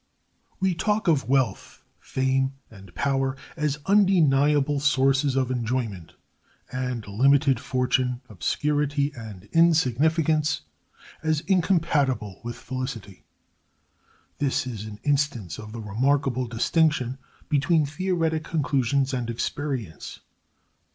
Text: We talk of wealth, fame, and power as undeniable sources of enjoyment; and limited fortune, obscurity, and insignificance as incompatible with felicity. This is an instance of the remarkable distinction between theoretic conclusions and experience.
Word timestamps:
We 0.59 0.73
talk 0.73 1.07
of 1.07 1.29
wealth, 1.29 1.83
fame, 1.99 2.53
and 2.71 2.91
power 2.95 3.37
as 3.55 3.77
undeniable 3.85 4.79
sources 4.79 5.35
of 5.35 5.51
enjoyment; 5.51 6.13
and 6.71 7.07
limited 7.07 7.59
fortune, 7.59 8.21
obscurity, 8.27 9.13
and 9.13 9.43
insignificance 9.51 10.61
as 11.21 11.41
incompatible 11.41 12.41
with 12.43 12.55
felicity. 12.55 13.25
This 14.39 14.65
is 14.65 14.85
an 14.85 14.99
instance 15.03 15.59
of 15.59 15.71
the 15.71 15.81
remarkable 15.81 16.47
distinction 16.47 17.19
between 17.47 17.85
theoretic 17.85 18.43
conclusions 18.43 19.13
and 19.13 19.29
experience. 19.29 20.21